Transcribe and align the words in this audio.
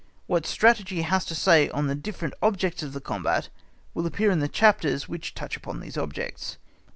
What 0.25 0.47
Strategy 0.47 1.03
has 1.03 1.25
to 1.25 1.35
say 1.35 1.69
on 1.69 1.85
the 1.85 1.93
different 1.93 2.33
objects 2.41 2.81
of 2.81 2.93
the 2.93 3.01
combat 3.01 3.49
will 3.93 4.07
appear 4.07 4.31
in 4.31 4.39
the 4.39 4.47
chapters 4.49 5.07
which 5.07 5.35
touch 5.35 5.55
upon 5.55 5.79
these 5.79 5.95
objects. 5.95 6.57